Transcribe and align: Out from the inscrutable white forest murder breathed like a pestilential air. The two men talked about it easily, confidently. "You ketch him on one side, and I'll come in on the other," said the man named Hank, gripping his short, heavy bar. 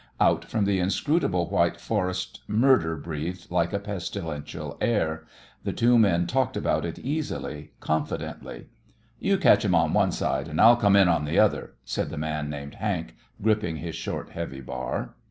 Out 0.19 0.45
from 0.45 0.65
the 0.65 0.79
inscrutable 0.79 1.51
white 1.51 1.79
forest 1.79 2.41
murder 2.47 2.95
breathed 2.97 3.51
like 3.51 3.71
a 3.71 3.77
pestilential 3.77 4.75
air. 4.81 5.25
The 5.63 5.73
two 5.73 5.99
men 5.99 6.25
talked 6.25 6.57
about 6.57 6.85
it 6.85 6.97
easily, 6.97 7.73
confidently. 7.81 8.65
"You 9.19 9.37
ketch 9.37 9.63
him 9.63 9.75
on 9.75 9.93
one 9.93 10.11
side, 10.11 10.47
and 10.47 10.59
I'll 10.59 10.75
come 10.75 10.95
in 10.95 11.07
on 11.07 11.25
the 11.25 11.37
other," 11.37 11.73
said 11.85 12.09
the 12.09 12.17
man 12.17 12.49
named 12.49 12.73
Hank, 12.73 13.13
gripping 13.43 13.75
his 13.75 13.93
short, 13.95 14.31
heavy 14.31 14.59
bar. 14.61 15.13